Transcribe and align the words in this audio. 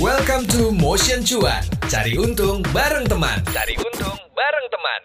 Welcome 0.00 0.48
to 0.56 0.72
Motion 0.72 1.20
Cuan. 1.20 1.60
Cari 1.84 2.16
untung 2.16 2.64
bareng 2.72 3.04
teman. 3.04 3.44
Cari 3.52 3.76
untung 3.76 4.16
bareng 4.32 4.66
teman. 4.72 5.00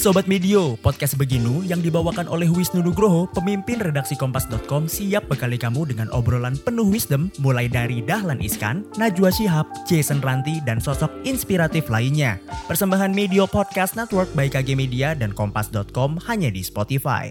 Sobat 0.00 0.24
Medio, 0.24 0.80
podcast 0.80 1.12
Beginu 1.20 1.60
yang 1.60 1.84
dibawakan 1.84 2.24
oleh 2.24 2.48
Wisnu 2.48 2.80
Nugroho, 2.80 3.28
pemimpin 3.28 3.84
redaksi 3.84 4.16
Kompas.com 4.16 4.88
siap 4.88 5.28
bekali 5.28 5.60
kamu 5.60 5.92
dengan 5.92 6.08
obrolan 6.08 6.56
penuh 6.56 6.88
wisdom 6.88 7.28
mulai 7.44 7.68
dari 7.68 8.00
Dahlan 8.00 8.40
Iskan, 8.40 8.88
Najwa 8.96 9.28
Shihab, 9.28 9.68
Jason 9.84 10.24
Ranti, 10.24 10.64
dan 10.64 10.80
sosok 10.80 11.12
inspiratif 11.28 11.92
lainnya. 11.92 12.40
Persembahan 12.64 13.12
Medio 13.12 13.44
Podcast 13.44 13.92
Network 13.92 14.32
by 14.32 14.48
KG 14.48 14.72
Media 14.72 15.12
dan 15.12 15.36
Kompas.com 15.36 16.16
hanya 16.24 16.48
di 16.48 16.64
Spotify. 16.64 17.28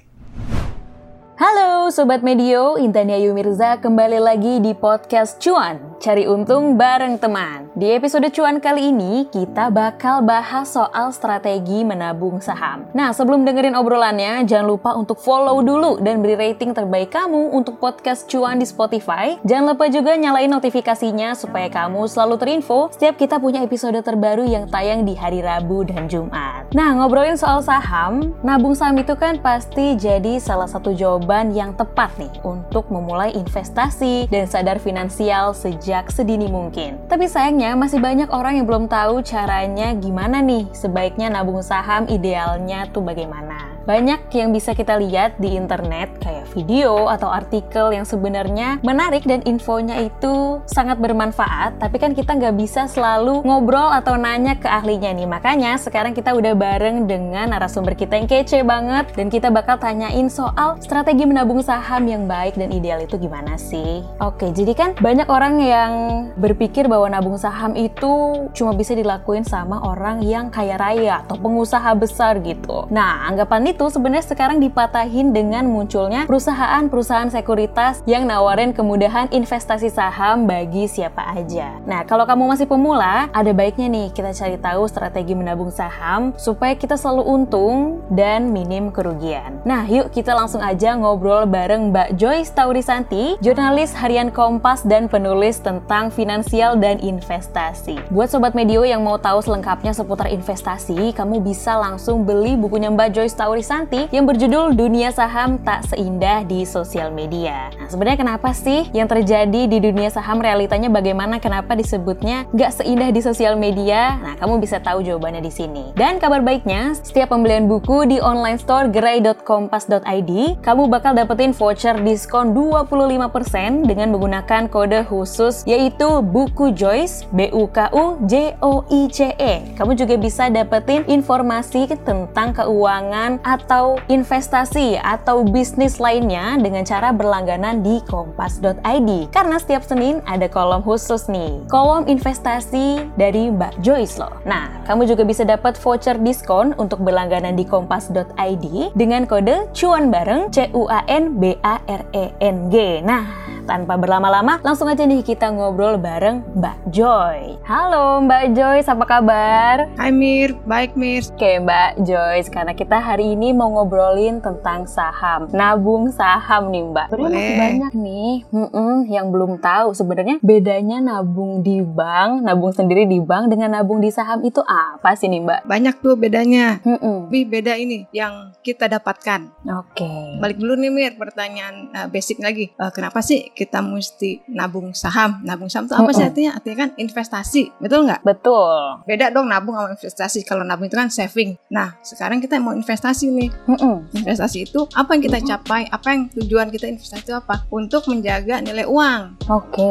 Halo 1.42 1.77
Sobat 1.88 2.20
Medio, 2.20 2.76
Intan 2.76 3.08
Ayu 3.08 3.32
Mirza 3.32 3.80
kembali 3.80 4.20
lagi 4.20 4.60
di 4.60 4.76
podcast 4.76 5.40
Cuan, 5.40 5.80
cari 6.04 6.28
untung 6.28 6.76
bareng 6.76 7.16
teman. 7.16 7.72
Di 7.80 7.96
episode 7.96 8.28
Cuan 8.36 8.60
kali 8.60 8.92
ini, 8.92 9.24
kita 9.32 9.72
bakal 9.72 10.20
bahas 10.20 10.68
soal 10.68 11.16
strategi 11.16 11.88
menabung 11.88 12.44
saham. 12.44 12.92
Nah, 12.92 13.16
sebelum 13.16 13.48
dengerin 13.48 13.72
obrolannya, 13.72 14.44
jangan 14.44 14.68
lupa 14.68 15.00
untuk 15.00 15.16
follow 15.24 15.64
dulu 15.64 16.04
dan 16.04 16.20
beri 16.20 16.36
rating 16.36 16.76
terbaik 16.76 17.08
kamu 17.16 17.56
untuk 17.56 17.80
podcast 17.80 18.28
Cuan 18.28 18.60
di 18.60 18.68
Spotify. 18.68 19.40
Jangan 19.48 19.72
lupa 19.72 19.88
juga 19.88 20.20
nyalain 20.20 20.52
notifikasinya 20.52 21.40
supaya 21.40 21.72
kamu 21.72 22.04
selalu 22.12 22.36
terinfo 22.36 22.92
setiap 22.92 23.16
kita 23.16 23.40
punya 23.40 23.64
episode 23.64 23.96
terbaru 24.04 24.44
yang 24.44 24.68
tayang 24.68 25.08
di 25.08 25.16
hari 25.16 25.40
Rabu 25.40 25.88
dan 25.88 26.12
Jumat. 26.12 26.68
Nah, 26.76 27.00
ngobrolin 27.00 27.40
soal 27.40 27.64
saham, 27.64 28.36
nabung 28.44 28.76
saham 28.76 29.00
itu 29.00 29.16
kan 29.16 29.40
pasti 29.40 29.96
jadi 29.96 30.36
salah 30.44 30.68
satu 30.68 30.92
jawaban 30.92 31.56
yang 31.56 31.77
tepat 31.78 32.18
nih 32.18 32.34
untuk 32.42 32.90
memulai 32.90 33.38
investasi 33.38 34.26
dan 34.34 34.50
sadar 34.50 34.82
finansial 34.82 35.54
sejak 35.54 36.10
sedini 36.10 36.50
mungkin. 36.50 36.98
Tapi 37.06 37.30
sayangnya 37.30 37.78
masih 37.78 38.02
banyak 38.02 38.34
orang 38.34 38.58
yang 38.58 38.66
belum 38.66 38.90
tahu 38.90 39.22
caranya 39.22 39.94
gimana 39.94 40.42
nih 40.42 40.66
sebaiknya 40.74 41.30
nabung 41.30 41.62
saham 41.62 42.10
idealnya 42.10 42.90
tuh 42.90 43.06
bagaimana. 43.06 43.67
Banyak 43.88 44.36
yang 44.36 44.52
bisa 44.52 44.76
kita 44.76 45.00
lihat 45.00 45.40
di 45.40 45.56
internet 45.56 46.20
kayak 46.20 46.52
video 46.52 47.08
atau 47.08 47.32
artikel 47.32 47.96
yang 47.96 48.04
sebenarnya 48.04 48.84
menarik 48.84 49.24
dan 49.24 49.40
infonya 49.48 50.04
itu 50.04 50.60
sangat 50.68 51.00
bermanfaat, 51.00 51.80
tapi 51.80 51.96
kan 51.96 52.12
kita 52.12 52.36
nggak 52.36 52.60
bisa 52.60 52.92
selalu 52.92 53.48
ngobrol 53.48 53.88
atau 53.96 54.20
nanya 54.20 54.60
ke 54.60 54.68
ahlinya 54.68 55.16
nih. 55.16 55.24
Makanya 55.24 55.80
sekarang 55.80 56.12
kita 56.12 56.36
udah 56.36 56.52
bareng 56.52 57.08
dengan 57.08 57.56
narasumber 57.56 57.96
kita 57.96 58.20
yang 58.20 58.28
kece 58.28 58.68
banget 58.68 59.08
dan 59.16 59.32
kita 59.32 59.48
bakal 59.56 59.80
tanyain 59.80 60.28
soal 60.28 60.76
strategi 60.84 61.24
menabung 61.24 61.64
saham 61.64 62.12
yang 62.12 62.28
baik 62.28 62.60
dan 62.60 62.76
ideal 62.76 63.00
itu 63.00 63.16
gimana 63.16 63.56
sih? 63.56 64.04
Oke, 64.20 64.52
jadi 64.52 64.76
kan 64.76 64.90
banyak 65.00 65.32
orang 65.32 65.64
yang 65.64 65.92
berpikir 66.36 66.92
bahwa 66.92 67.08
nabung 67.08 67.40
saham 67.40 67.72
itu 67.80 68.52
cuma 68.52 68.76
bisa 68.76 68.92
dilakuin 68.92 69.48
sama 69.48 69.80
orang 69.80 70.28
yang 70.28 70.52
kaya 70.52 70.76
raya 70.76 71.24
atau 71.24 71.40
pengusaha 71.40 71.96
besar 71.96 72.44
gitu. 72.44 72.84
Nah, 72.92 73.32
anggapan 73.32 73.72
itu 73.72 73.77
sebenarnya 73.86 74.26
sekarang 74.26 74.58
dipatahin 74.58 75.30
dengan 75.30 75.70
munculnya 75.70 76.26
perusahaan-perusahaan 76.26 77.30
sekuritas 77.30 78.02
yang 78.10 78.26
nawarin 78.26 78.74
kemudahan 78.74 79.30
investasi 79.30 79.94
saham 79.94 80.50
bagi 80.50 80.90
siapa 80.90 81.22
aja. 81.38 81.78
Nah, 81.86 82.02
kalau 82.10 82.26
kamu 82.26 82.58
masih 82.58 82.66
pemula, 82.66 83.30
ada 83.30 83.52
baiknya 83.54 83.86
nih 83.86 84.10
kita 84.10 84.34
cari 84.34 84.58
tahu 84.58 84.90
strategi 84.90 85.38
menabung 85.38 85.70
saham 85.70 86.34
supaya 86.34 86.74
kita 86.74 86.98
selalu 86.98 87.22
untung 87.30 88.02
dan 88.10 88.50
minim 88.50 88.90
kerugian. 88.90 89.62
Nah, 89.62 89.86
yuk 89.86 90.10
kita 90.10 90.34
langsung 90.34 90.66
aja 90.66 90.98
ngobrol 90.98 91.46
bareng 91.46 91.94
Mbak 91.94 92.18
Joyce 92.18 92.50
Taurisanti, 92.58 93.38
jurnalis 93.46 93.94
harian 93.94 94.34
Kompas 94.34 94.82
dan 94.82 95.06
penulis 95.06 95.62
tentang 95.62 96.10
finansial 96.10 96.82
dan 96.82 96.98
investasi. 96.98 98.02
Buat 98.10 98.34
sobat 98.34 98.58
medio 98.58 98.82
yang 98.82 99.06
mau 99.06 99.22
tahu 99.22 99.46
selengkapnya 99.46 99.94
seputar 99.94 100.34
investasi, 100.34 101.14
kamu 101.14 101.46
bisa 101.46 101.78
langsung 101.78 102.26
beli 102.26 102.58
bukunya 102.58 102.90
Mbak 102.90 103.14
Joyce 103.14 103.38
Taurisanti 103.38 103.67
Santi 103.68 104.08
yang 104.16 104.24
berjudul 104.24 104.80
Dunia 104.80 105.12
Saham 105.12 105.60
Tak 105.60 105.92
Seindah 105.92 106.48
di 106.48 106.64
Sosial 106.64 107.12
Media. 107.12 107.68
Nah, 107.76 107.92
sebenarnya 107.92 108.24
kenapa 108.24 108.56
sih 108.56 108.88
yang 108.96 109.12
terjadi 109.12 109.68
di 109.68 109.78
dunia 109.84 110.08
saham 110.08 110.40
realitanya 110.40 110.88
bagaimana? 110.88 111.44
Kenapa 111.44 111.76
disebutnya 111.76 112.48
nggak 112.56 112.72
seindah 112.80 113.12
di 113.12 113.20
sosial 113.20 113.60
media? 113.60 114.16
Nah, 114.24 114.34
kamu 114.40 114.64
bisa 114.64 114.80
tahu 114.80 115.04
jawabannya 115.04 115.44
di 115.44 115.52
sini. 115.52 115.92
Dan 116.00 116.16
kabar 116.24 116.40
baiknya, 116.40 116.96
setiap 116.96 117.36
pembelian 117.36 117.68
buku 117.68 118.08
di 118.08 118.24
online 118.24 118.56
store 118.56 118.88
gerai.kompas.id, 118.88 120.32
kamu 120.64 120.84
bakal 120.88 121.12
dapetin 121.12 121.52
voucher 121.52 122.00
diskon 122.00 122.56
25% 122.56 123.84
dengan 123.84 124.16
menggunakan 124.16 124.72
kode 124.72 125.04
khusus 125.12 125.68
yaitu 125.68 126.24
buku 126.24 126.72
Joyce 126.72 127.28
B 127.36 127.52
U 127.52 127.68
K 127.68 127.92
U 127.92 128.16
J 128.24 128.56
O 128.64 128.88
I 128.88 129.12
C 129.12 129.36
E. 129.36 129.76
Kamu 129.76 129.92
juga 130.00 130.16
bisa 130.16 130.48
dapetin 130.48 131.04
informasi 131.04 131.92
tentang 132.00 132.56
keuangan 132.56 133.44
atau 133.58 133.98
investasi 134.06 135.02
atau 135.02 135.42
bisnis 135.42 135.98
lainnya 135.98 136.62
dengan 136.62 136.86
cara 136.86 137.10
berlangganan 137.10 137.82
di 137.82 138.06
kompas.id. 138.06 139.10
Karena 139.34 139.58
setiap 139.58 139.82
Senin 139.82 140.22
ada 140.30 140.46
kolom 140.46 140.86
khusus 140.86 141.26
nih, 141.26 141.66
kolom 141.66 142.06
investasi 142.06 143.10
dari 143.18 143.50
Mbak 143.50 143.82
Joyce 143.82 144.22
loh. 144.22 144.38
Nah, 144.46 144.86
kamu 144.86 145.10
juga 145.10 145.26
bisa 145.26 145.42
dapat 145.42 145.74
voucher 145.82 146.22
diskon 146.22 146.78
untuk 146.78 147.02
berlangganan 147.02 147.58
di 147.58 147.66
kompas.id 147.66 148.94
dengan 148.94 149.26
kode 149.26 149.74
cuan 149.74 150.14
bareng 150.14 150.54
C 150.54 150.70
U 150.78 150.86
A 150.86 151.02
N 151.10 151.42
B 151.42 151.58
A 151.66 151.82
R 151.90 152.06
E 152.14 152.30
N 152.38 152.70
G. 152.70 153.02
Nah, 153.02 153.57
tanpa 153.68 154.00
berlama-lama, 154.00 154.64
langsung 154.64 154.88
aja 154.88 155.04
nih 155.04 155.20
kita 155.22 155.52
ngobrol 155.52 156.00
bareng 156.00 156.40
Mbak 156.56 156.78
Joy. 156.96 157.60
Halo 157.68 158.24
Mbak 158.24 158.56
Joyce, 158.56 158.88
apa 158.88 159.04
kabar? 159.04 159.92
Hai 160.00 160.10
Mir, 160.16 160.56
baik 160.64 160.96
Mir. 160.96 161.28
Oke 161.28 161.60
Mbak 161.60 162.08
Joyce, 162.08 162.48
karena 162.48 162.72
kita 162.72 162.96
hari 163.04 163.36
ini 163.36 163.52
mau 163.52 163.68
ngobrolin 163.76 164.40
tentang 164.40 164.88
saham, 164.88 165.52
nabung 165.52 166.08
saham 166.16 166.72
nih 166.72 166.88
Mbak. 166.88 167.08
Sebenarnya 167.12 167.36
masih 167.36 167.56
banyak 167.60 167.94
nih 168.00 168.36
mm-mm, 168.48 168.96
yang 169.12 169.28
belum 169.36 169.60
tahu 169.60 169.92
sebenarnya 169.92 170.40
bedanya 170.40 171.04
nabung 171.04 171.60
di 171.60 171.84
bank, 171.84 172.48
nabung 172.48 172.72
sendiri 172.72 173.04
di 173.04 173.20
bank 173.20 173.52
dengan 173.52 173.76
nabung 173.76 174.00
di 174.00 174.08
saham 174.08 174.48
itu 174.48 174.64
apa 174.64 175.12
sih 175.20 175.28
nih 175.28 175.44
Mbak? 175.44 175.62
Banyak 175.68 175.96
tuh 176.00 176.16
bedanya. 176.16 176.80
Mm-mm. 176.88 177.28
Tapi 177.28 177.44
beda 177.44 177.76
ini 177.76 178.08
yang 178.16 178.56
kita 178.64 178.88
dapatkan. 178.88 179.52
Oke. 179.84 180.40
Balik 180.40 180.56
dulu 180.56 180.80
nih 180.80 180.92
Mir, 180.94 181.14
pertanyaan 181.20 181.92
uh, 181.92 182.08
basic 182.08 182.40
lagi. 182.40 182.72
Uh, 182.80 182.88
kenapa 182.96 183.20
sih 183.20 183.52
kita 183.58 183.82
mesti 183.82 184.46
nabung 184.54 184.94
saham? 184.94 185.42
Nabung 185.42 185.66
saham 185.66 185.90
itu 185.90 185.98
apa 185.98 186.12
sih 186.14 186.22
artinya? 186.22 186.52
Artinya 186.62 186.78
kan 186.86 186.90
investasi, 186.94 187.64
betul 187.82 188.06
nggak? 188.06 188.22
Betul. 188.22 189.02
Beda 189.10 189.34
dong 189.34 189.50
nabung 189.50 189.74
sama 189.74 189.98
investasi. 189.98 190.46
Kalau 190.46 190.62
nabung 190.62 190.86
itu 190.86 190.94
kan 190.94 191.10
saving. 191.10 191.58
Nah, 191.74 191.98
sekarang 192.06 192.38
kita 192.38 192.62
mau 192.62 192.78
investasi 192.78 193.34
nih. 193.34 193.50
Mm-mm. 193.66 194.14
Investasi 194.14 194.70
itu 194.70 194.86
apa 194.94 195.18
yang 195.18 195.24
kita 195.26 195.40
capai? 195.42 195.90
Apa 195.90 196.14
yang 196.14 196.30
tujuan 196.38 196.70
kita 196.70 196.86
investasi 196.86 197.26
itu 197.26 197.34
apa? 197.34 197.66
Untuk 197.74 198.06
menjaga 198.06 198.62
nilai 198.62 198.86
uang. 198.86 199.50
Oke. 199.50 199.90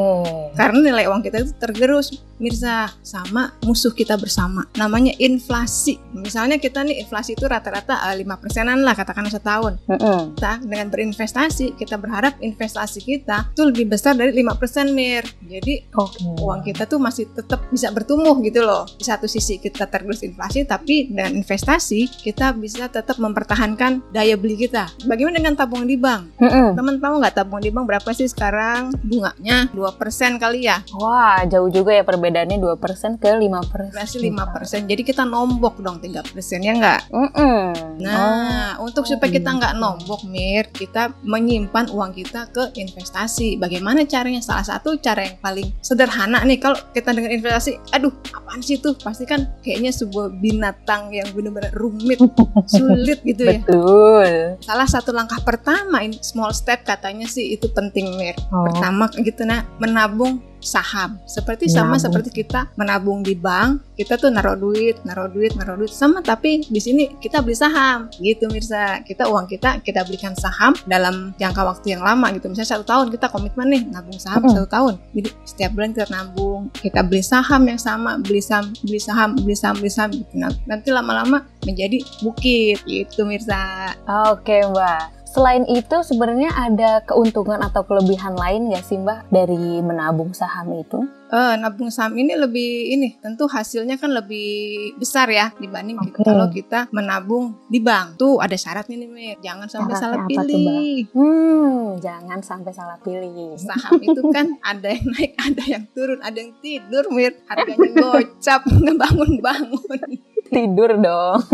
Karena 0.55 0.79
nilai 0.79 1.11
uang 1.11 1.27
kita 1.27 1.43
itu 1.43 1.53
tergerus 1.59 2.15
Mirza 2.37 2.93
sama 3.01 3.57
musuh 3.65 3.97
kita 3.97 4.21
bersama 4.21 4.69
namanya 4.77 5.17
inflasi 5.17 5.97
misalnya 6.13 6.61
kita 6.61 6.85
nih 6.85 7.01
inflasi 7.01 7.33
itu 7.33 7.49
rata-rata 7.49 7.97
eh, 8.13 8.21
lima 8.21 8.37
persenan 8.37 8.85
lah 8.85 8.93
katakan 8.93 9.25
setahun 9.33 9.81
Mm-mm. 9.89 10.37
kita 10.37 10.61
dengan 10.61 10.93
berinvestasi 10.93 11.81
kita 11.81 11.97
berharap 11.97 12.37
investasi 12.45 13.01
kita 13.01 13.49
itu 13.57 13.65
lebih 13.65 13.89
besar 13.89 14.13
dari 14.13 14.37
5% 14.37 14.93
Mir 14.93 15.25
jadi 15.41 15.89
Oke. 15.97 16.21
uang 16.45 16.61
kita 16.61 16.85
tuh 16.85 17.01
masih 17.01 17.25
tetap 17.33 17.65
bisa 17.73 17.89
bertumbuh 17.89 18.37
gitu 18.45 18.61
loh 18.61 18.85
di 19.01 19.05
satu 19.09 19.25
sisi 19.25 19.57
kita 19.57 19.89
tergerus 19.89 20.21
inflasi 20.21 20.69
tapi 20.69 21.09
dengan 21.09 21.33
investasi 21.33 22.05
kita 22.21 22.53
bisa 22.53 22.93
tetap 22.93 23.17
mempertahankan 23.17 24.13
daya 24.13 24.37
beli 24.37 24.61
kita 24.61 24.93
bagaimana 25.09 25.41
dengan 25.41 25.57
tabungan 25.57 25.89
di 25.89 25.97
bank 25.97 26.37
Mm-mm. 26.37 26.77
teman 26.77 27.01
tahu 27.01 27.15
nggak 27.17 27.33
tabungan 27.33 27.65
di 27.65 27.73
bank 27.73 27.87
berapa 27.89 28.11
sih 28.13 28.29
sekarang 28.29 28.93
bunganya 29.01 29.73
2% 29.73 30.37
kali 30.37 30.69
ya 30.69 30.85
Wah, 31.07 31.47
jauh 31.47 31.71
juga 31.71 31.95
ya 31.95 32.03
perbedaannya 32.03 32.59
2% 32.59 33.23
ke 33.23 33.31
5%. 33.31 33.95
Inflasi 33.95 34.17
5%. 34.19 34.91
Jadi 34.91 35.03
kita 35.07 35.23
nombok 35.23 35.79
dong 35.79 36.03
3% 36.03 36.67
ya 36.67 36.73
enggak? 36.75 37.01
Mm-mm. 37.15 38.03
Nah, 38.03 38.75
untuk 38.83 39.07
supaya 39.07 39.31
kita 39.31 39.55
nggak 39.55 39.79
nombok, 39.79 40.27
Mir, 40.27 40.67
kita 40.75 41.15
menyimpan 41.23 41.95
uang 41.95 42.11
kita 42.11 42.51
ke 42.51 42.75
investasi. 42.75 43.46
Bagaimana 43.55 44.03
caranya? 44.03 44.43
Salah 44.43 44.67
satu 44.67 44.99
cara 44.99 45.23
yang 45.23 45.39
paling 45.39 45.71
sederhana 45.79 46.43
nih 46.43 46.59
kalau 46.59 46.75
kita 46.91 47.15
dengan 47.15 47.31
investasi, 47.31 47.79
aduh, 47.95 48.11
apaan 48.35 48.59
sih 48.59 48.83
itu? 48.83 48.91
Pasti 48.99 49.23
kan 49.23 49.47
kayaknya 49.63 49.95
sebuah 49.95 50.35
binatang 50.43 51.15
yang 51.15 51.31
benar-benar 51.31 51.71
rumit, 51.79 52.19
sulit 52.75 53.23
gitu 53.23 53.47
ya. 53.47 53.63
Betul. 53.63 54.59
Salah 54.67 54.89
satu 54.91 55.15
langkah 55.15 55.39
pertama 55.47 56.03
small 56.19 56.51
step 56.51 56.83
katanya 56.83 57.31
sih 57.31 57.55
itu 57.55 57.71
penting, 57.71 58.19
Mir. 58.19 58.35
Oh. 58.51 58.67
Pertama 58.67 59.07
gitu 59.15 59.47
nah, 59.47 59.63
menabung 59.79 60.43
saham. 60.61 61.21
Seperti 61.25 61.69
sama 61.71 61.95
Menabung. 61.95 62.05
seperti 62.05 62.31
kita 62.43 62.61
menabung 62.77 63.21
di 63.23 63.35
bank, 63.37 63.97
kita 63.97 64.21
tuh 64.21 64.29
naruh 64.29 64.59
duit, 64.59 65.01
naruh 65.07 65.31
duit, 65.31 65.57
naruh 65.57 65.77
duit 65.79 65.93
sama 65.93 66.21
tapi 66.21 66.65
di 66.67 66.81
sini 66.81 67.17
kita 67.19 67.41
beli 67.41 67.57
saham. 67.57 68.13
Gitu 68.19 68.47
Mirsa. 68.51 69.01
Kita 69.03 69.29
uang 69.31 69.47
kita 69.49 69.81
kita 69.81 70.05
belikan 70.05 70.37
saham 70.37 70.77
dalam 70.85 71.33
jangka 71.41 71.63
waktu 71.65 71.97
yang 71.97 72.03
lama 72.05 72.33
gitu. 72.37 72.51
Misalnya 72.53 72.77
satu 72.77 72.85
tahun 72.85 73.07
kita 73.15 73.33
komitmen 73.33 73.67
nih 73.73 73.83
nabung 73.89 74.19
saham 74.21 74.45
Mm-mm. 74.45 74.55
satu 74.55 74.69
tahun. 74.69 74.95
Jadi 75.17 75.29
setiap 75.49 75.71
bulan 75.75 75.91
kita 75.97 76.07
nabung, 76.13 76.69
kita 76.75 77.01
beli 77.07 77.23
saham 77.25 77.63
yang 77.67 77.81
sama, 77.81 78.21
beli 78.21 78.43
saham, 78.45 78.73
beli 78.85 79.01
saham, 79.01 79.31
beli 79.39 79.57
saham, 79.57 79.77
beli 79.81 79.91
saham 79.91 80.11
gitu. 80.13 80.35
Nah, 80.37 80.53
nanti 80.69 80.89
lama-lama 80.93 81.47
menjadi 81.65 82.03
bukit 82.21 82.83
gitu 82.85 83.25
Mirsa. 83.27 83.95
Oke 84.31 84.63
Mbak. 84.67 85.16
Selain 85.37 85.69
itu 85.69 85.97
sebenarnya 86.01 86.49
ada 86.49 87.05
keuntungan 87.05 87.61
atau 87.61 87.85
kelebihan 87.85 88.33
lain 88.41 88.73
nggak 88.73 88.81
sih 88.81 88.97
Mbak 88.97 89.29
dari 89.29 89.85
menabung 89.85 90.33
saham 90.33 90.73
itu? 90.81 91.05
Eh, 91.29 91.55
nabung 91.61 91.93
saham 91.93 92.17
ini 92.17 92.33
lebih 92.41 92.97
ini 92.97 93.21
tentu 93.21 93.45
hasilnya 93.45 94.01
kan 94.01 94.17
lebih 94.17 94.97
besar 94.97 95.29
ya 95.29 95.53
dibanding 95.61 96.01
Oke. 96.01 96.25
kalau 96.25 96.49
kita 96.49 96.89
menabung 96.89 97.53
di 97.69 97.85
bank. 97.85 98.17
Tuh 98.17 98.41
ada 98.41 98.57
syaratnya 98.57 98.97
nih 98.97 99.11
Mir, 99.13 99.37
jangan 99.45 99.69
sampai 99.69 99.93
Syaratnya 99.93 100.01
salah 100.01 100.17
apa 100.25 100.25
tuh, 100.25 100.49
pilih. 100.49 100.97
Hmm, 101.13 101.85
jangan 102.01 102.39
sampai 102.41 102.73
salah 102.73 102.99
pilih. 103.05 103.53
Saham 103.61 104.01
itu 104.01 104.21
kan 104.33 104.47
ada 104.73 104.89
yang 104.89 105.05
naik, 105.13 105.33
ada 105.37 105.63
yang 105.69 105.85
turun, 105.93 106.21
ada 106.25 106.39
yang 106.41 106.53
tidur 106.65 107.05
Mir, 107.13 107.37
harganya 107.45 107.89
gocap, 107.93 108.65
ngebangun-bangun. 108.89 110.01
Tidur 110.49 110.97
dong. 110.97 111.45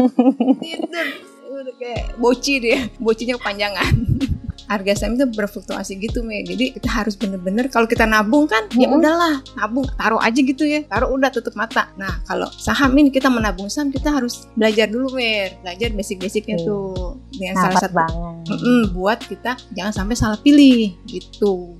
tidur 0.62 1.31
udah 1.62 1.74
kayak 1.78 2.04
boci 2.18 2.54
dia. 2.58 2.78
Bocinya 2.98 3.38
kepanjangan. 3.38 3.94
Harga 4.70 4.94
saham 4.96 5.20
itu 5.20 5.26
berfluktuasi 5.36 6.00
gitu 6.00 6.24
me 6.24 6.40
jadi 6.48 6.72
kita 6.72 6.88
harus 6.88 7.12
bener-bener 7.12 7.68
kalau 7.68 7.84
kita 7.84 8.08
nabung 8.08 8.48
kan 8.48 8.72
ya 8.72 8.88
udahlah 8.88 9.44
nabung 9.52 9.84
taruh 10.00 10.22
aja 10.22 10.40
gitu 10.40 10.64
ya. 10.64 10.80
Taruh 10.88 11.12
udah 11.12 11.28
tutup 11.28 11.52
mata. 11.58 11.92
Nah 12.00 12.24
kalau 12.24 12.48
saham 12.56 12.96
ini 12.96 13.12
kita 13.12 13.28
menabung 13.28 13.68
saham 13.68 13.92
kita 13.92 14.08
harus 14.08 14.48
belajar 14.56 14.88
dulu 14.88 15.12
mer 15.18 15.60
belajar 15.60 15.92
basic-basicnya 15.92 16.56
Oke. 16.56 16.66
tuh 16.66 17.20
dengan 17.32 17.54
salah 17.58 17.80
satu 17.80 17.94
banget. 17.94 18.34
Mm-mm, 18.42 18.82
buat 18.92 19.22
kita 19.22 19.54
jangan 19.72 19.94
sampai 19.94 20.14
salah 20.14 20.36
pilih 20.36 20.92
gitu 21.06 21.78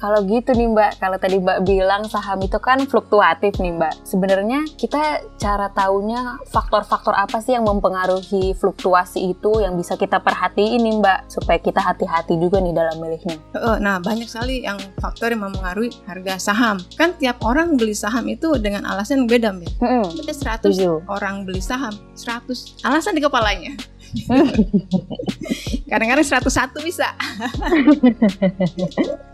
Kalau 0.00 0.24
gitu 0.24 0.56
nih 0.56 0.64
Mbak, 0.64 0.96
kalau 0.96 1.20
tadi 1.20 1.36
Mbak 1.36 1.58
bilang 1.60 2.08
saham 2.08 2.40
itu 2.40 2.56
kan 2.56 2.80
fluktuatif 2.88 3.60
nih 3.60 3.76
Mbak. 3.76 4.00
Sebenarnya 4.00 4.64
kita 4.80 4.96
cara 5.36 5.68
taunya 5.68 6.40
faktor-faktor 6.48 7.12
apa 7.12 7.36
sih 7.38 7.52
yang 7.52 7.68
mempengaruhi 7.68 8.56
fluktuasi 8.56 9.36
itu 9.36 9.60
yang 9.60 9.76
bisa 9.76 10.00
kita 10.00 10.16
perhatiin 10.16 10.80
nih 10.80 10.94
Mbak 11.04 11.18
supaya 11.28 11.60
kita 11.60 11.84
hati-hati 11.84 12.40
juga 12.40 12.64
nih 12.64 12.72
dalam 12.72 12.96
milihnya. 12.96 13.36
Heeh, 13.52 13.76
Nah, 13.76 14.00
banyak 14.00 14.24
sekali 14.24 14.64
yang 14.64 14.80
faktor 14.96 15.36
yang 15.36 15.44
mempengaruhi 15.44 15.92
harga 16.08 16.40
saham. 16.40 16.80
Kan 16.96 17.12
tiap 17.20 17.44
orang 17.44 17.76
beli 17.76 17.92
saham 17.92 18.24
itu 18.24 18.56
dengan 18.56 18.88
alasan 18.88 19.28
yang 19.28 19.28
beda, 19.28 19.52
Mir. 19.52 19.68
Hmm, 19.84 20.08
Ada 20.16 20.32
100 20.64 20.72
setuju. 20.72 21.04
orang 21.12 21.44
beli 21.44 21.60
saham 21.60 21.92
100 22.16 22.80
alasan 22.80 23.12
di 23.12 23.20
kepalanya 23.20 23.76
Ah, 24.28 24.42
kadang-kadang 25.90 26.24
101 26.24 26.86
bisa. 26.86 27.08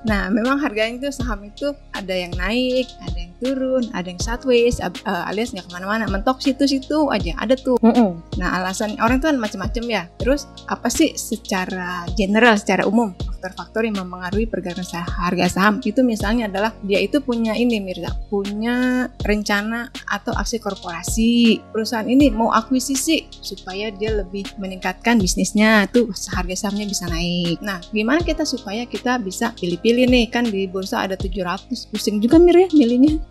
Nah 0.06 0.30
memang 0.30 0.62
harganya 0.62 1.02
itu 1.02 1.10
saham 1.10 1.42
itu 1.50 1.74
ada 1.90 2.14
yang 2.14 2.30
naik 2.38 2.86
ada 3.02 3.18
yang 3.18 3.32
turun 3.42 3.84
ada 3.90 4.06
yang 4.06 4.22
sideways 4.22 4.78
eh, 4.78 4.90
alias 5.26 5.50
nggak 5.50 5.66
ke 5.66 5.72
mana-mana 5.74 6.06
mentok 6.06 6.38
situ-situ 6.38 7.10
aja 7.10 7.34
ada 7.42 7.58
tuh. 7.58 7.74
Mm-mm. 7.82 8.22
nah 8.38 8.62
alasan 8.62 8.94
orang 9.02 9.18
itu 9.18 9.26
kan 9.26 9.38
macam-macam 9.42 9.84
ya. 9.90 10.02
Terus 10.22 10.46
apa 10.70 10.86
sih 10.86 11.18
secara 11.18 12.06
general 12.14 12.54
secara 12.54 12.86
umum 12.86 13.18
faktor-faktor 13.18 13.82
yang 13.82 13.98
mempengaruhi 13.98 14.46
pergerakan 14.46 14.86
sah- 14.86 15.02
harga 15.26 15.50
saham? 15.50 15.82
Itu 15.82 16.06
misalnya 16.06 16.46
adalah 16.46 16.70
dia 16.86 17.02
itu 17.02 17.18
punya 17.18 17.58
ini 17.58 17.82
Mirza 17.82 18.14
punya 18.30 19.10
rencana 19.26 19.90
atau 20.06 20.30
aksi 20.38 20.62
korporasi. 20.62 21.58
Perusahaan 21.74 22.06
ini 22.06 22.30
mau 22.30 22.54
akuisisi 22.54 23.26
supaya 23.42 23.90
dia 23.90 24.14
lebih 24.14 24.46
meningkatkan 24.62 25.18
bisnisnya. 25.18 25.90
Tuh 25.90 26.14
harga 26.30 26.45
sahamnya 26.54 26.86
bisa 26.86 27.08
naik. 27.10 27.58
Nah 27.64 27.82
gimana 27.90 28.22
kita 28.22 28.46
supaya 28.46 28.86
kita 28.86 29.18
bisa 29.18 29.50
pilih-pilih 29.56 30.06
nih? 30.06 30.24
Kan 30.30 30.46
di 30.46 30.70
bursa 30.70 31.02
ada 31.02 31.18
700 31.18 31.90
pusing 31.90 32.22
juga 32.22 32.38
Mir 32.38 32.54
ya 32.54 32.68
milihnya. 32.70 33.18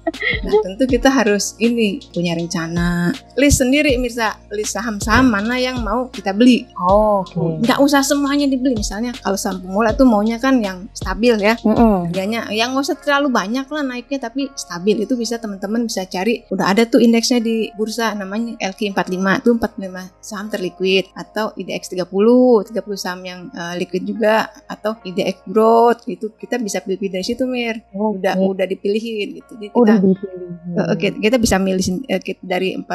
Nah 0.45 0.53
tentu 0.61 0.89
kita 0.89 1.09
harus 1.09 1.53
ini 1.61 2.01
punya 2.09 2.33
rencana. 2.33 3.13
List 3.37 3.61
sendiri 3.61 3.93
Mirza. 4.01 4.35
List 4.49 4.73
saham-saham 4.73 5.29
mana 5.29 5.55
yang 5.61 5.85
mau 5.85 6.09
kita 6.09 6.33
beli. 6.33 6.65
Oh, 6.81 7.21
Oke. 7.21 7.61
nggak 7.61 7.79
usah 7.81 8.01
semuanya 8.01 8.49
dibeli. 8.49 8.73
Misalnya 8.73 9.13
kalau 9.21 9.37
saham 9.37 9.61
pemula 9.61 9.93
tuh 9.93 10.09
maunya 10.09 10.41
kan 10.41 10.57
yang 10.59 10.89
stabil 10.97 11.37
ya. 11.37 11.53
Mm-mm. 11.61 12.09
harganya 12.09 12.49
yang 12.49 12.73
nggak 12.73 12.85
usah 12.89 12.97
terlalu 12.97 13.29
banyak 13.29 13.65
lah 13.69 13.83
naiknya 13.85 14.17
tapi 14.17 14.49
stabil. 14.57 15.05
Itu 15.05 15.13
bisa 15.13 15.37
teman-teman 15.37 15.85
bisa 15.85 16.07
cari. 16.09 16.41
Udah 16.49 16.73
ada 16.73 16.89
tuh 16.89 16.97
indeksnya 16.97 17.37
di 17.43 17.69
bursa 17.77 18.17
namanya 18.17 18.57
LQ45 18.57 19.45
tuh 19.45 19.53
45 19.61 20.25
saham 20.25 20.47
terliquid 20.49 21.05
atau 21.13 21.53
IDX 21.53 21.93
30 21.93 22.09
30 22.09 22.73
saham 22.97 23.04
yang 23.21 23.53
eh, 23.53 23.73
liquid 23.77 24.01
juga 24.01 24.49
atau 24.65 24.97
IDX 25.03 25.45
growth 25.45 26.09
itu 26.09 26.33
kita 26.33 26.57
bisa 26.57 26.81
pilih 26.81 26.97
dari 27.05 27.21
situ 27.21 27.45
Mir 27.45 27.85
udah 27.93 28.33
Oke. 28.33 28.57
udah 28.57 28.65
dipilihin 28.65 29.37
gitu 29.37 29.51
jadi 29.61 29.69
kita 29.69 29.77
udah 29.77 29.97
dipilih. 30.01 30.49
eh, 30.73 30.87
oke, 30.89 31.07
kita 31.21 31.37
bisa 31.37 31.55
milih 31.61 31.85
eh, 32.09 32.17
kita 32.17 32.41
dari 32.41 32.73
40 32.73 32.87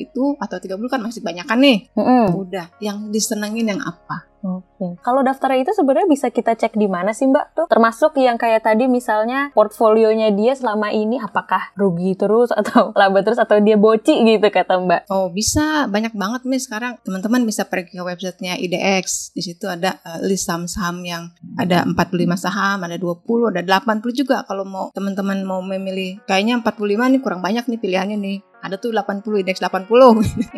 itu 0.00 0.22
atau 0.34 0.56
30 0.58 0.74
kan 0.90 0.98
masih 0.98 1.22
banyak 1.22 1.46
kan 1.46 1.58
nih 1.60 1.86
Mm-mm. 1.94 2.26
udah 2.34 2.66
yang 2.82 3.12
disenengin 3.12 3.70
yang 3.70 3.82
apa 3.84 4.31
Oke. 4.42 4.98
Kalau 5.06 5.22
daftarnya 5.22 5.62
itu 5.62 5.72
sebenarnya 5.72 6.10
bisa 6.10 6.26
kita 6.28 6.58
cek 6.58 6.74
di 6.74 6.90
mana 6.90 7.14
sih 7.14 7.30
Mbak 7.30 7.46
tuh? 7.54 7.66
Termasuk 7.70 8.18
yang 8.18 8.34
kayak 8.34 8.66
tadi 8.66 8.90
misalnya 8.90 9.54
portfolionya 9.54 10.34
dia 10.34 10.52
selama 10.58 10.90
ini 10.90 11.22
apakah 11.22 11.70
rugi 11.78 12.18
terus 12.18 12.50
atau 12.50 12.90
laba 12.98 13.22
terus 13.22 13.38
atau 13.38 13.62
dia 13.62 13.78
boci 13.78 14.26
gitu 14.26 14.46
kata 14.50 14.82
Mbak. 14.82 15.00
Oh 15.14 15.30
bisa 15.30 15.86
banyak 15.86 16.12
banget 16.12 16.42
nih 16.42 16.58
sekarang 16.58 16.92
teman-teman 17.06 17.46
bisa 17.46 17.62
pergi 17.70 17.94
ke 17.98 18.02
websitenya 18.02 18.58
IDX 18.58 19.30
di 19.32 19.42
situ 19.46 19.70
ada 19.70 20.02
eh, 20.02 20.20
list 20.26 20.50
saham-saham 20.50 21.06
yang 21.06 21.30
ada 21.54 21.86
45 21.86 22.18
saham 22.34 22.78
ada 22.82 22.98
20 22.98 23.54
ada 23.54 23.62
80 23.62 24.02
juga 24.18 24.42
kalau 24.42 24.66
mau 24.66 24.86
teman-teman 24.90 25.46
mau 25.46 25.62
memilih 25.62 26.18
kayaknya 26.26 26.58
45 26.60 26.82
nih 27.14 27.20
kurang 27.22 27.40
banyak 27.40 27.64
nih 27.70 27.78
pilihannya 27.78 28.18
nih 28.18 28.38
ada 28.62 28.78
tuh 28.78 28.94
80 28.94 29.42
IDX 29.42 29.58
80 29.58 29.90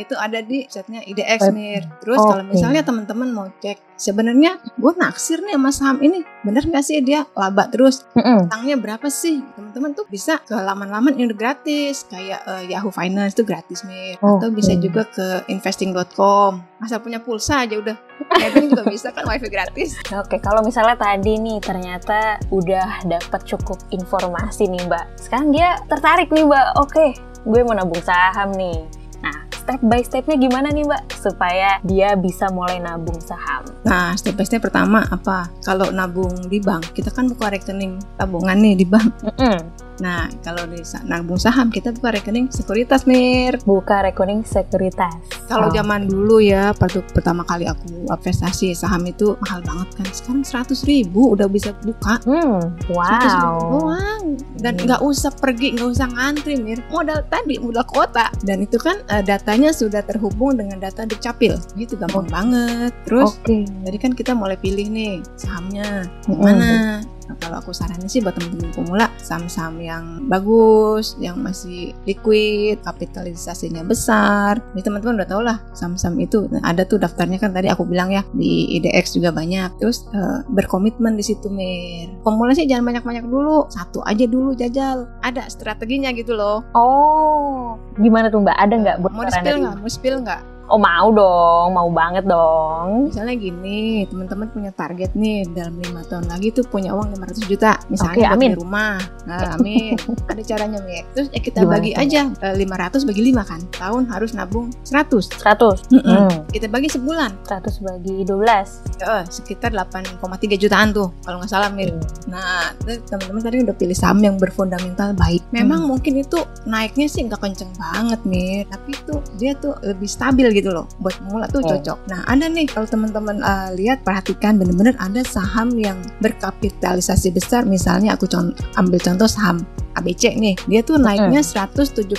itu 0.05 0.15
ada 0.15 0.39
di 0.45 0.69
websitenya 0.69 1.01
IDX 1.09 1.41
Mir. 1.57 1.83
Terus 2.05 2.21
kalau 2.21 2.45
Oke. 2.45 2.53
misalnya 2.53 2.83
teman-teman 2.85 3.29
mau 3.33 3.49
cek 3.65 3.97
sebenarnya 3.97 4.59
gue 4.77 4.93
naksir 4.99 5.41
nih 5.41 5.57
sama 5.57 5.71
saham 5.73 5.99
ini. 6.05 6.21
Bener 6.45 6.69
nggak 6.69 6.85
sih 6.85 7.01
dia 7.01 7.25
laba 7.33 7.71
terus? 7.73 8.05
Utangnya 8.15 8.77
berapa 8.77 9.09
sih? 9.09 9.41
Teman-teman 9.57 9.97
tuh 9.97 10.05
bisa 10.11 10.43
ke 10.45 10.53
laman-laman 10.53 11.17
yang 11.17 11.33
udah 11.33 11.39
gratis 11.39 12.05
kayak 12.11 12.45
eh, 12.45 12.63
Yahoo 12.75 12.93
Finance 12.93 13.39
itu 13.41 13.43
gratis 13.47 13.87
mir. 13.89 14.21
Atau 14.21 14.53
Oke. 14.53 14.61
bisa 14.61 14.77
juga 14.77 15.09
ke 15.09 15.49
investing.com 15.49 16.75
asal 16.85 17.01
punya 17.01 17.19
pulsa 17.25 17.65
aja 17.65 17.81
udah. 17.81 17.97
Kadang 18.29 18.69
juga 18.69 18.85
bisa 18.85 19.09
kan 19.11 19.25
wifi 19.25 19.49
gratis. 19.49 19.97
Oke, 20.23 20.37
kalau 20.39 20.61
misalnya 20.61 21.01
tadi 21.01 21.41
nih 21.41 21.59
ternyata 21.65 22.37
udah 22.53 23.09
dapat 23.09 23.41
cukup 23.49 23.81
informasi 23.89 24.69
nih 24.69 24.85
Mbak. 24.85 25.05
Sekarang 25.17 25.49
dia 25.49 25.81
tertarik 25.89 26.29
nih 26.29 26.45
Mbak. 26.45 26.67
Oke, 26.85 27.17
gue 27.45 27.61
mau 27.65 27.77
nabung 27.77 28.01
saham 28.01 28.53
nih. 28.57 28.81
Nah, 29.21 29.37
step 29.65 29.81
by 29.81 30.05
stepnya 30.05 30.37
gimana 30.37 30.69
nih 30.69 30.85
Mbak 30.85 31.03
supaya 31.17 31.81
dia 31.81 32.13
bisa 32.21 32.53
mulai 32.53 32.77
nabung 32.77 33.17
saham? 33.17 33.65
nah 33.81 34.13
step 34.13 34.37
by 34.37 34.45
step 34.45 34.61
pertama 34.61 35.05
apa 35.09 35.49
kalau 35.65 35.89
nabung 35.89 36.33
di 36.53 36.61
bank 36.61 36.93
kita 36.93 37.09
kan 37.09 37.29
buka 37.29 37.49
rekening 37.49 37.97
tabungan 38.21 38.57
nih 38.61 38.77
di 38.77 38.85
bank 38.85 39.09
Mm-mm. 39.25 39.57
Nah 39.99 40.27
kalau 40.41 40.67
di 40.67 40.81
nabung 41.05 41.37
saham 41.37 41.69
kita 41.69 41.91
buka 41.91 42.11
rekening 42.13 42.47
sekuritas 42.49 43.05
mir 43.05 43.57
Buka 43.63 44.03
rekening 44.03 44.43
sekuritas. 44.43 45.15
Kalau 45.45 45.69
Oh. 45.69 45.73
zaman 45.73 46.05
dulu 46.05 46.41
ya, 46.41 46.73
waktu 46.73 47.05
pertama 47.11 47.43
kali 47.43 47.65
aku 47.65 47.85
investasi 48.09 48.73
saham 48.73 49.05
itu 49.05 49.37
mahal 49.41 49.61
banget 49.61 49.89
kan. 49.95 50.07
Sekarang 50.11 50.43
100 50.43 50.81
ribu 50.83 51.33
udah 51.33 51.47
bisa 51.47 51.71
buka. 51.81 52.17
Hmm, 52.25 52.75
100 52.87 53.31
ribu 53.31 53.53
wow. 53.53 53.61
doang. 53.71 54.25
Dan 54.57 54.73
Hmm. 54.75 54.85
nggak 54.85 55.01
usah 55.01 55.31
pergi, 55.31 55.77
nggak 55.77 55.91
usah 55.91 56.09
ngantri, 56.09 56.57
Mir. 56.57 56.81
Modal 56.89 57.21
tadi, 57.27 57.57
modal 57.57 57.85
kuota. 57.85 58.33
Dan 58.41 58.63
itu 58.63 58.77
kan 58.77 58.97
eh, 59.07 59.21
datanya 59.21 59.71
sudah 59.71 60.01
terhubung 60.01 60.57
dengan 60.57 60.81
data 60.81 61.05
Dukcapil. 61.05 61.55
Itu 61.77 61.95
gampang 61.95 62.25
Oh. 62.25 62.33
banget. 62.33 62.93
Terus, 63.05 63.37
Oke. 63.37 63.65
tadi 63.85 63.99
kan 63.99 64.13
kita 64.13 64.33
mulai 64.33 64.57
pilih 64.57 64.87
nih 64.87 65.21
sahamnya 65.37 66.09
Mm-mm. 66.25 66.41
mana. 66.41 67.05
Nah, 67.29 67.37
kalau 67.41 67.57
aku 67.61 67.71
saranin 67.73 68.09
sih 68.09 68.21
buat 68.21 68.37
temen-temen 68.37 68.73
pemula 68.75 69.07
saham-saham 69.21 69.81
yang 69.81 70.05
bagus, 70.29 71.17
yang 71.21 71.41
masih 71.41 71.97
liquid, 72.05 72.81
kapitalisasinya 72.85 73.85
besar. 73.85 74.61
Jadi 74.75 74.83
teman-teman 74.85 75.23
udah 75.23 75.29
tau 75.29 75.43
lah 75.43 75.59
saham-saham 75.73 76.21
itu. 76.21 76.47
Nah, 76.53 76.61
ada 76.65 76.85
tuh 76.85 77.01
daftarnya 77.01 77.41
kan 77.41 77.53
tadi 77.53 77.69
aku 77.73 77.85
bilang 77.89 78.13
ya 78.13 78.23
di 78.37 78.77
IDX 78.81 79.17
juga 79.17 79.33
banyak. 79.33 79.81
Terus 79.81 80.07
eh, 80.13 80.45
berkomitmen 80.49 81.17
di 81.17 81.25
situ 81.25 81.49
Mir. 81.49 82.13
Pemula 82.23 82.53
sih 82.53 82.69
jangan 82.69 82.95
banyak-banyak 82.95 83.25
dulu, 83.27 83.69
satu 83.73 84.05
aja 84.05 84.25
dulu 84.29 84.53
jajal. 84.53 85.09
Ada 85.25 85.49
strateginya 85.49 86.13
gitu 86.13 86.37
loh. 86.37 86.65
Oh, 86.77 87.77
gimana 87.99 88.29
tuh 88.29 88.45
Mbak? 88.45 88.57
Ada 88.57 88.75
nggak 88.75 88.97
Mau 89.11 89.25
di 89.25 89.33
spill 89.33 89.57
nggak? 89.61 89.77
Mau 89.81 89.91
spill 89.91 90.17
nggak? 90.25 90.54
Oh 90.73 90.81
mau 90.81 91.13
dong, 91.13 91.77
mau 91.77 91.89
banget 91.93 92.25
dong. 92.25 93.13
Misalnya 93.13 93.37
gini, 93.37 94.09
teman-teman 94.09 94.49
punya 94.49 94.73
target 94.73 95.13
nih 95.13 95.45
dalam 95.53 95.77
lima 95.77 96.01
tahun 96.09 96.25
lagi 96.25 96.57
tuh 96.57 96.65
punya 96.65 96.97
uang 96.97 97.13
500 97.21 97.45
juta, 97.53 97.77
misalnya 97.93 98.33
buat 98.33 98.37
amin. 98.41 98.53
rumah. 98.57 98.97
Nah, 99.29 99.61
amin. 99.61 99.93
Ada 100.33 100.43
caranya 100.57 100.81
Mir. 100.81 101.05
Terus 101.13 101.29
ya 101.37 101.41
kita 101.45 101.61
Gimana 101.69 101.75
bagi 101.77 101.91
aja 101.93 102.21
eh, 102.33 102.55
500 102.57 103.05
bagi 103.05 103.23
5 103.29 103.45
kan. 103.45 103.61
Tahun 103.77 104.03
harus 104.09 104.31
nabung 104.33 104.73
100. 104.89 105.37
100. 105.37 105.93
Mm-mm. 105.93 106.01
Hmm. 106.01 106.39
Kita 106.49 106.67
bagi 106.73 106.89
sebulan, 106.89 107.45
100 107.45 107.85
bagi 107.85 108.17
12. 108.25 109.05
eh, 109.05 109.25
sekitar 109.29 109.77
8,3 109.77 110.57
jutaan 110.57 110.97
tuh 110.97 111.13
kalau 111.29 111.45
nggak 111.45 111.53
salah 111.53 111.69
Mir. 111.69 111.93
Nah, 112.33 112.73
terus 112.81 113.05
teman-teman 113.05 113.43
tadi 113.45 113.57
udah 113.69 113.77
pilih 113.77 113.97
saham 113.97 114.25
yang 114.25 114.41
berfundamental 114.41 115.13
baik. 115.13 115.45
Memang 115.53 115.85
mungkin 115.85 116.25
itu 116.25 116.41
naiknya 116.65 117.05
sih 117.05 117.29
nggak 117.29 117.41
kenceng 117.45 117.69
banget 117.77 118.21
nih, 118.25 118.65
tapi 118.73 118.97
itu 118.97 119.15
dia 119.37 119.53
tuh 119.61 119.77
lebih 119.85 120.09
stabil 120.09 120.54
gitu 120.55 120.71
loh. 120.71 120.87
Buat 121.03 121.19
pemula 121.19 121.47
tuh 121.51 121.61
Oh. 121.65 121.71
cocok. 121.75 121.99
Nah, 122.07 122.23
ada 122.31 122.47
nih 122.47 122.71
kalau 122.71 122.87
teman-teman 122.87 123.43
uh, 123.43 123.75
lihat 123.75 124.07
perhatikan 124.07 124.55
bener-bener 124.55 124.95
ada 125.03 125.21
saham 125.27 125.75
yang 125.75 125.99
berkapitalisasi 126.23 127.35
besar. 127.35 127.67
Misalnya 127.67 128.15
aku 128.15 128.31
con- 128.31 128.55
ambil 128.79 129.03
contoh 129.03 129.27
saham 129.27 129.67
ABC 129.95 130.35
nih, 130.35 130.55
dia 130.67 130.81
tuh 130.83 130.99
naiknya 130.99 131.41
173 131.43 132.11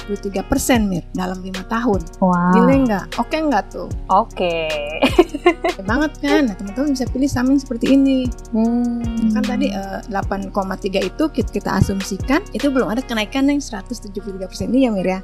persen 0.47 0.87
mir 0.87 1.03
dalam 1.11 1.39
lima 1.43 1.63
tahun. 1.67 2.01
Wow. 2.23 2.53
Gile 2.55 2.75
nggak? 2.87 3.05
Oke 3.19 3.37
nggak 3.37 3.63
tuh? 3.71 3.87
Oke. 4.09 4.67
Oke 5.45 5.81
banget 5.83 6.11
kan? 6.23 6.49
Nah 6.49 6.55
teman-teman 6.55 6.95
bisa 6.95 7.05
pilih 7.11 7.29
saham 7.29 7.53
yang 7.53 7.61
seperti 7.61 7.95
ini. 7.95 8.27
Hmm. 8.55 9.03
kan 9.35 9.43
tadi 9.43 9.67
eh, 9.71 9.99
8,3 10.07 11.03
itu 11.03 11.23
kita, 11.27 11.49
kita 11.51 11.69
asumsikan 11.75 12.41
itu 12.55 12.71
belum 12.71 12.87
ada 12.87 13.03
kenaikan 13.03 13.51
yang 13.51 13.59
173% 13.59 14.71
ini 14.71 14.87
ya 14.87 14.89
Mir 14.93 15.07
ya 15.07 15.19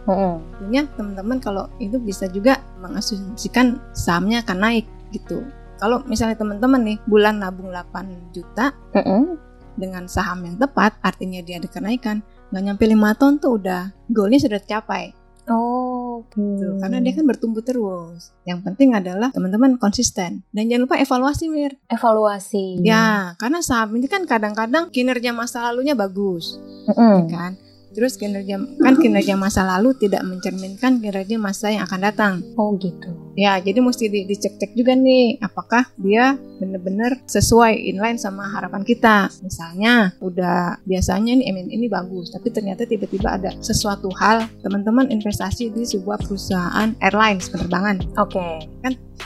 tentunya 0.60 0.84
teman-teman 1.00 1.38
kalau 1.40 1.64
itu 1.80 1.98
bisa 1.98 2.28
juga 2.28 2.60
mengasumsikan 2.84 3.80
sahamnya 3.96 4.44
akan 4.44 4.58
naik 4.60 4.86
gitu 5.16 5.46
kalau 5.80 6.04
misalnya 6.06 6.38
teman-teman 6.38 6.82
nih 6.84 6.98
bulan 7.08 7.42
nabung 7.42 7.72
8 7.74 8.36
juta 8.36 8.76
Mm-mm. 8.94 9.40
dengan 9.80 10.06
saham 10.06 10.46
yang 10.46 10.56
tepat 10.60 10.94
artinya 11.02 11.42
dia 11.42 11.58
ada 11.58 11.70
kenaikan 11.72 12.22
nggak 12.52 12.64
nyampe 12.68 12.84
5 12.84 13.20
tahun 13.20 13.34
tuh 13.40 13.52
udah 13.58 13.82
goalnya 14.12 14.40
sudah 14.44 14.60
tercapai 14.60 15.16
Oh, 15.50 16.22
Tuh, 16.30 16.78
karena 16.78 17.02
dia 17.02 17.18
kan 17.18 17.26
bertumbuh 17.26 17.66
terus 17.66 18.30
yang 18.46 18.62
penting 18.62 18.94
adalah 18.94 19.34
teman-teman 19.34 19.82
konsisten 19.82 20.46
dan 20.54 20.64
jangan 20.70 20.86
lupa 20.86 21.02
evaluasi 21.02 21.50
Mir 21.50 21.74
evaluasi. 21.90 22.86
Ya, 22.86 23.34
karena 23.42 23.66
saham 23.66 23.98
ini 23.98 24.06
kan 24.06 24.30
kadang-kadang 24.30 24.94
kinerja 24.94 25.34
masa 25.34 25.66
lalunya 25.66 25.98
bagus, 25.98 26.62
Mm-mm. 26.88 27.26
kan? 27.28 27.58
Terus 27.92 28.16
kinerja 28.16 28.62
kan 28.80 28.96
kinerja 29.02 29.34
masa 29.36 29.66
lalu 29.66 29.98
tidak 29.98 30.24
mencerminkan 30.24 31.02
kinerja 31.02 31.36
masa 31.42 31.74
yang 31.74 31.84
akan 31.90 32.00
datang. 32.00 32.34
Oh 32.56 32.78
gitu. 32.78 33.12
Ya, 33.36 33.58
jadi 33.60 33.80
mesti 33.80 34.12
di- 34.12 34.28
dicek-cek 34.28 34.76
juga 34.76 34.96
nih 34.96 35.40
apakah 35.40 35.88
dia 35.96 36.36
benar-benar 36.60 37.18
sesuai 37.26 37.74
inline 37.74 38.20
sama 38.20 38.48
harapan 38.52 38.84
kita. 38.84 39.32
Misalnya 39.42 40.14
udah 40.20 40.78
biasanya 40.84 41.40
nih 41.40 41.48
MN 41.50 41.68
ini 41.72 41.88
bagus, 41.88 42.30
tapi 42.32 42.52
ternyata 42.52 42.84
tiba-tiba 42.84 43.40
ada 43.40 43.52
sesuatu 43.64 44.12
hal 44.20 44.46
teman-teman 44.62 45.10
investasi 45.10 45.72
di 45.72 45.88
sebuah 45.88 46.22
perusahaan 46.22 46.94
airlines 47.00 47.50
penerbangan. 47.50 48.04
Oke. 48.20 48.68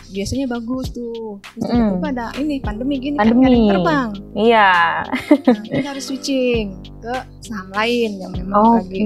Biasanya 0.08 0.46
bagus 0.48 0.90
tuh. 0.90 1.40
Terus 1.54 1.66
Mm. 1.66 1.75
tiba-tiba 1.75 2.08
ada 2.12 2.25
ini 2.38 2.56
pandemi 2.60 2.96
gini 2.98 3.16
Pandemi. 3.16 3.40
kan 3.40 3.46
ada 3.46 3.56
yang 3.56 3.70
terbang. 3.72 4.10
Iya. 4.36 4.70
Nah, 5.46 5.64
kita 5.64 5.88
harus 5.90 6.06
switching 6.06 6.66
ke 7.00 7.14
saham 7.40 7.70
lain 7.72 8.10
yang 8.18 8.32
memang 8.32 8.82
Oke. 8.82 8.90
lagi 8.90 9.04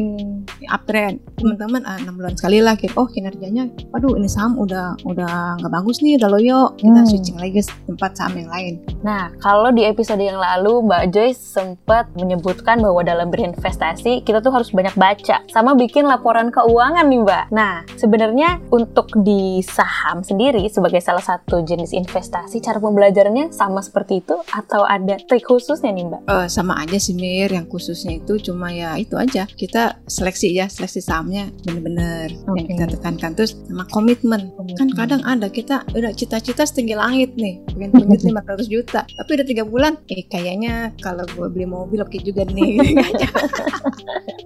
uptrend. 0.67 1.17
Teman-teman 1.35 1.81
ah, 1.83 1.97
enam 1.97 2.13
bulan 2.13 2.33
sekali 2.33 2.59
lah 2.59 2.75
kita, 2.75 2.93
oh 2.93 3.05
kinerjanya, 3.05 3.67
waduh 3.89 4.13
ini 4.13 4.27
saham 4.27 4.55
udah 4.55 4.95
udah 5.03 5.57
nggak 5.57 5.71
bagus 5.71 5.99
nih, 5.99 6.15
udah 6.15 6.29
loyo. 6.29 6.59
Kita 6.75 6.91
Hmm. 6.95 7.07
switching 7.07 7.37
lagi 7.37 7.55
ke 7.55 7.63
tempat 7.85 8.11
saham 8.13 8.35
yang 8.35 8.49
lain. 8.49 8.73
Nah, 8.99 9.31
kalau 9.37 9.69
di 9.69 9.83
episode 9.83 10.19
yang 10.19 10.37
lalu 10.37 10.83
Mbak 10.83 11.03
Joyce 11.09 11.39
sempat 11.39 12.11
menyebutkan 12.13 12.77
bahwa 12.77 13.01
dalam 13.01 13.27
berinvestasi 13.29 14.21
kita 14.21 14.39
tuh 14.39 14.51
harus 14.51 14.69
banyak 14.69 14.93
baca 14.93 15.41
sama 15.47 15.73
bikin 15.73 16.05
laporan 16.05 16.49
keuangan 16.49 17.05
nih 17.05 17.19
Mbak. 17.19 17.43
Nah, 17.49 17.73
sebenarnya 17.95 18.59
untuk 18.69 19.09
di 19.17 19.59
saham 19.61 20.21
sendiri 20.21 20.67
sebagai 20.79 21.03
salah 21.03 21.19
satu 21.19 21.59
jenis 21.59 21.91
investasi 21.91 22.63
cara 22.63 22.79
pembelajarannya 22.79 23.51
sama 23.51 23.83
seperti 23.83 24.23
itu 24.23 24.39
atau 24.47 24.87
ada 24.87 25.19
trik 25.27 25.43
khususnya 25.43 25.91
nih 25.91 26.07
Mbak? 26.07 26.21
Eh, 26.31 26.47
sama 26.47 26.79
aja 26.79 26.95
sih 26.95 27.11
Mir, 27.11 27.51
yang 27.51 27.67
khususnya 27.67 28.15
itu 28.15 28.39
cuma 28.39 28.71
ya 28.71 28.95
itu 28.95 29.19
aja. 29.19 29.43
Kita 29.43 29.99
seleksi 30.07 30.55
ya, 30.55 30.71
seleksi 30.71 31.03
sahamnya 31.03 31.51
bener-bener 31.67 32.31
yang 32.31 32.55
Oke. 32.55 32.71
kita 32.71 32.85
tekankan 32.95 33.35
terus 33.35 33.59
sama 33.67 33.83
komitmen. 33.91 34.55
Kan 34.55 34.55
Komitmen. 34.55 34.95
kadang 34.95 35.21
ada 35.27 35.51
kita 35.51 35.83
udah 35.91 36.15
cita-cita 36.15 36.63
setinggi 36.63 36.95
langit 36.95 37.35
nih, 37.35 37.59
pengen 37.75 37.91
punya 37.91 38.17
500 38.55 38.71
juta, 38.71 39.03
tapi 39.03 39.29
udah 39.35 39.45
tiga 39.45 39.63
bulan, 39.67 39.99
eh 40.07 40.23
kayaknya 40.25 40.95
kalau 41.03 41.27
gue 41.27 41.47
beli 41.51 41.67
mobil 41.67 41.99
oke 41.99 42.15
juga 42.23 42.47
nih. 42.47 42.79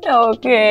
Oke. 0.04 0.64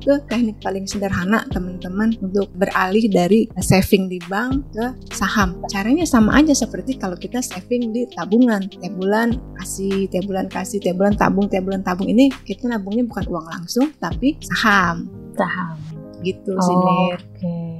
itu 0.00 0.12
teknik 0.26 0.56
paling 0.64 0.88
sederhana 0.88 1.44
teman-teman 1.52 2.16
untuk 2.24 2.48
beralih 2.56 3.04
dari 3.06 3.44
saving 3.60 4.08
di 4.08 4.18
bank 4.26 4.72
ke 4.72 4.81
saham. 5.14 5.62
Caranya 5.70 6.02
sama 6.08 6.38
aja 6.38 6.52
seperti 6.52 6.98
kalau 6.98 7.14
kita 7.14 7.38
saving 7.38 7.94
di 7.94 8.08
tabungan. 8.12 8.66
Tiap 8.66 8.94
bulan 8.98 9.38
kasih, 9.60 10.10
tiap 10.10 10.26
bulan 10.26 10.46
kasih, 10.50 10.78
tiap 10.82 10.98
bulan 10.98 11.14
tabung, 11.14 11.46
tiap 11.46 11.64
bulan 11.66 11.82
tabung. 11.86 12.08
Ini 12.10 12.32
kita 12.42 12.66
nabungnya 12.66 13.06
bukan 13.06 13.24
uang 13.30 13.46
langsung 13.46 13.94
tapi 14.02 14.36
saham. 14.42 15.06
Saham. 15.38 15.78
Gitu 16.22 16.52
sih 16.54 16.76
Mir. 16.76 17.18
Oke. 17.18 17.71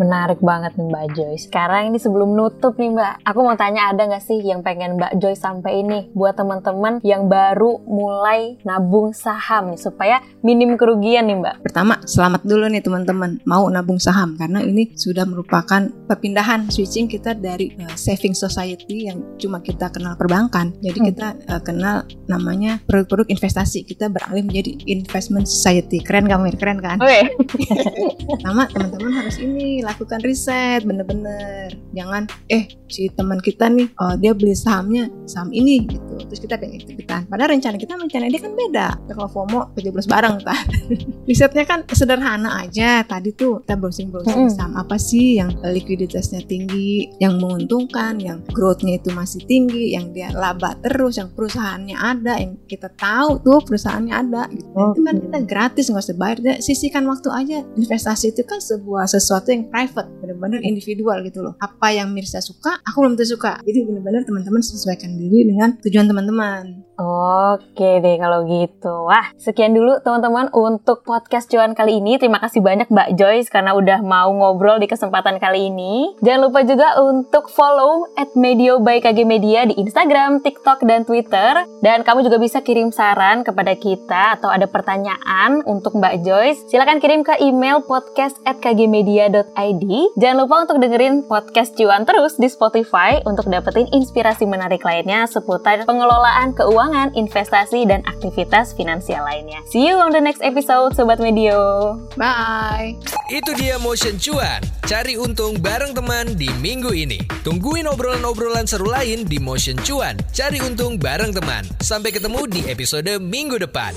Menarik 0.00 0.40
banget 0.40 0.80
nih 0.80 0.88
Mbak 0.88 1.06
Joyce. 1.12 1.44
Sekarang 1.44 1.92
ini 1.92 2.00
sebelum 2.00 2.32
nutup 2.32 2.80
nih 2.80 2.88
Mbak, 2.88 3.14
aku 3.20 3.38
mau 3.44 3.52
tanya 3.52 3.92
ada 3.92 4.08
nggak 4.08 4.24
sih 4.24 4.40
yang 4.40 4.64
pengen 4.64 4.96
Mbak 4.96 5.20
Joyce 5.20 5.44
sampai 5.44 5.84
ini 5.84 6.08
buat 6.16 6.40
teman-teman 6.40 7.04
yang 7.04 7.28
baru 7.28 7.84
mulai 7.84 8.56
nabung 8.64 9.12
saham 9.12 9.76
nih 9.76 9.80
supaya 9.80 10.24
minim 10.40 10.80
kerugian 10.80 11.28
nih 11.28 11.36
Mbak. 11.36 11.56
Pertama, 11.68 12.00
selamat 12.08 12.48
dulu 12.48 12.72
nih 12.72 12.80
teman-teman 12.80 13.44
mau 13.44 13.68
nabung 13.68 14.00
saham 14.00 14.40
karena 14.40 14.64
ini 14.64 14.96
sudah 14.96 15.28
merupakan 15.28 15.92
perpindahan 16.08 16.72
switching 16.72 17.04
kita 17.04 17.36
dari 17.36 17.76
uh, 17.76 17.92
saving 17.92 18.32
society 18.32 19.12
yang 19.12 19.20
cuma 19.36 19.60
kita 19.60 19.92
kenal 19.92 20.16
perbankan. 20.16 20.72
Jadi 20.80 20.96
Hmm. 20.96 21.08
kita 21.12 21.28
uh, 21.48 21.60
kenal 21.60 21.96
namanya 22.24 22.80
produk-produk 22.88 23.28
investasi. 23.28 23.84
Kita 23.84 24.08
beralih 24.08 24.48
menjadi 24.48 24.80
investment 24.88 25.44
society. 25.44 26.00
Keren 26.00 26.24
Mir? 26.24 26.56
Keren 26.56 26.80
kan? 26.80 26.96
Oke. 26.96 27.36
Pertama, 28.40 28.64
teman-teman 28.72 29.12
harus 29.12 29.36
ini 29.36 29.82
lakukan 29.90 30.20
riset 30.22 30.86
bener-bener. 30.86 31.74
Jangan 31.92 32.30
eh 32.50 32.70
si 32.90 33.10
teman 33.14 33.38
kita 33.42 33.70
nih 33.70 33.90
oh, 33.98 34.14
dia 34.18 34.34
beli 34.34 34.54
sahamnya 34.54 35.10
saham 35.26 35.50
ini 35.50 35.86
gitu. 35.86 36.14
Terus 36.30 36.40
kita 36.42 36.58
pengen 36.58 36.82
ikutan. 36.86 37.26
Padahal 37.26 37.54
rencana 37.54 37.76
kita 37.78 37.98
rencana 37.98 38.30
dia 38.30 38.40
kan 38.42 38.52
beda. 38.54 38.88
Kalau 39.10 39.28
FOMO 39.30 39.74
17 39.74 40.06
bareng 40.06 40.36
kan. 40.42 40.64
Risetnya 41.28 41.64
kan 41.66 41.86
sederhana 41.90 42.62
aja. 42.62 43.02
Tadi 43.06 43.34
tuh 43.34 43.62
kita 43.62 43.74
browsing-browsing 43.78 44.50
Mm-mm. 44.50 44.54
saham 44.54 44.74
apa 44.78 44.96
sih 44.98 45.38
yang 45.38 45.54
likuiditasnya 45.62 46.46
tinggi, 46.46 47.10
yang 47.22 47.38
menguntungkan, 47.38 48.18
yang 48.18 48.42
growth-nya 48.50 48.98
itu 48.98 49.10
masih 49.14 49.42
tinggi, 49.46 49.94
yang 49.94 50.10
dia 50.10 50.30
laba 50.34 50.74
terus, 50.82 51.18
yang 51.18 51.30
perusahaannya 51.32 51.96
ada, 51.96 52.38
yang 52.38 52.58
kita 52.66 52.90
tahu 52.98 53.40
tuh 53.42 53.58
perusahaannya 53.62 54.14
ada 54.14 54.42
gitu. 54.50 54.70
Nah, 54.74 54.92
Itu 54.92 55.00
kan 55.06 55.16
kita 55.18 55.38
gratis 55.46 55.84
nggak 55.90 56.04
usah 56.04 56.18
bayar. 56.18 56.38
Dia 56.42 56.54
sisihkan 56.58 57.04
waktu 57.06 57.28
aja. 57.30 57.58
Investasi 57.78 58.34
itu 58.34 58.42
kan 58.46 58.58
sebuah 58.58 59.06
sesuatu 59.06 59.50
yang 59.50 59.70
private, 59.80 60.12
benar-benar 60.20 60.60
individual 60.60 61.24
gitu 61.24 61.40
loh. 61.40 61.56
Apa 61.56 61.88
yang 61.96 62.12
Mirsa 62.12 62.44
suka, 62.44 62.84
aku 62.84 63.00
belum 63.00 63.16
tentu 63.16 63.32
suka. 63.32 63.64
Jadi 63.64 63.88
benar-benar 63.88 64.28
teman-teman 64.28 64.60
sesuaikan 64.60 65.16
diri 65.16 65.48
dengan 65.48 65.80
tujuan 65.80 66.04
teman-teman. 66.04 66.84
Oke 67.00 68.04
deh 68.04 68.20
kalau 68.20 68.44
gitu. 68.44 69.08
Wah, 69.08 69.32
sekian 69.40 69.72
dulu 69.72 70.04
teman-teman 70.04 70.52
untuk 70.52 71.00
podcast 71.00 71.48
cuan 71.48 71.72
kali 71.72 71.96
ini. 71.96 72.20
Terima 72.20 72.36
kasih 72.36 72.60
banyak 72.60 72.92
Mbak 72.92 73.16
Joyce 73.16 73.48
karena 73.48 73.72
udah 73.72 74.04
mau 74.04 74.28
ngobrol 74.28 74.76
di 74.76 74.84
kesempatan 74.84 75.40
kali 75.40 75.72
ini. 75.72 76.12
Jangan 76.20 76.40
lupa 76.44 76.60
juga 76.60 77.00
untuk 77.00 77.48
follow 77.48 78.04
at 78.20 78.28
Medio 78.36 78.84
by 78.84 79.00
KG 79.00 79.24
Media 79.24 79.64
di 79.64 79.80
Instagram, 79.80 80.44
TikTok, 80.44 80.84
dan 80.84 81.08
Twitter. 81.08 81.64
Dan 81.80 82.04
kamu 82.04 82.28
juga 82.28 82.36
bisa 82.36 82.60
kirim 82.60 82.92
saran 82.92 83.48
kepada 83.48 83.72
kita 83.80 84.36
atau 84.36 84.52
ada 84.52 84.68
pertanyaan 84.68 85.64
untuk 85.64 85.96
Mbak 85.96 86.20
Joyce. 86.20 86.68
Silahkan 86.68 87.00
kirim 87.00 87.24
ke 87.24 87.32
email 87.40 87.80
podcast 87.80 88.36
at 88.44 88.60
kgmedia.id. 88.60 89.84
Jangan 90.20 90.36
lupa 90.36 90.68
untuk 90.68 90.76
dengerin 90.76 91.24
podcast 91.24 91.72
cuan 91.80 92.04
terus 92.04 92.36
di 92.36 92.52
Spotify 92.52 93.24
untuk 93.24 93.48
dapetin 93.48 93.88
inspirasi 93.88 94.44
menarik 94.44 94.84
lainnya 94.84 95.24
seputar 95.24 95.88
pengelolaan 95.88 96.52
keuangan, 96.90 97.14
investasi, 97.14 97.86
dan 97.86 98.02
aktivitas 98.02 98.74
finansial 98.74 99.22
lainnya. 99.22 99.62
See 99.70 99.86
you 99.86 99.94
on 100.02 100.10
the 100.10 100.18
next 100.18 100.42
episode, 100.42 100.90
Sobat 100.98 101.22
Medio. 101.22 101.94
Bye. 102.18 102.98
Itu 103.30 103.54
dia 103.54 103.78
Motion 103.78 104.18
Cuan. 104.18 104.58
Cari 104.82 105.14
untung 105.14 105.54
bareng 105.62 105.94
teman 105.94 106.34
di 106.34 106.50
minggu 106.58 106.90
ini. 106.90 107.22
Tungguin 107.46 107.86
obrolan-obrolan 107.86 108.66
seru 108.66 108.90
lain 108.90 109.22
di 109.22 109.38
Motion 109.38 109.78
Cuan. 109.86 110.18
Cari 110.34 110.58
untung 110.66 110.98
bareng 110.98 111.30
teman. 111.30 111.62
Sampai 111.78 112.10
ketemu 112.10 112.50
di 112.50 112.66
episode 112.66 113.22
minggu 113.22 113.62
depan. 113.62 113.94